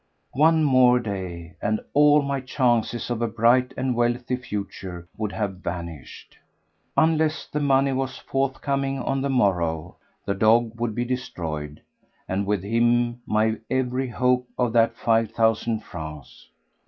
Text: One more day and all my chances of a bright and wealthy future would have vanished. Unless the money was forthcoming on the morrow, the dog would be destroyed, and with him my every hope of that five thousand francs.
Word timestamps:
One 0.33 0.63
more 0.63 0.99
day 0.99 1.53
and 1.61 1.79
all 1.93 2.23
my 2.23 2.39
chances 2.41 3.11
of 3.11 3.21
a 3.21 3.27
bright 3.27 3.71
and 3.77 3.93
wealthy 3.93 4.35
future 4.35 5.07
would 5.15 5.31
have 5.31 5.57
vanished. 5.57 6.39
Unless 6.97 7.45
the 7.45 7.59
money 7.59 7.91
was 7.93 8.17
forthcoming 8.17 8.97
on 8.97 9.21
the 9.21 9.29
morrow, 9.29 9.97
the 10.25 10.33
dog 10.33 10.71
would 10.79 10.95
be 10.95 11.05
destroyed, 11.05 11.83
and 12.27 12.47
with 12.47 12.63
him 12.63 13.21
my 13.27 13.59
every 13.69 14.07
hope 14.09 14.47
of 14.57 14.73
that 14.73 14.95
five 14.95 15.29
thousand 15.33 15.83
francs. 15.83 16.49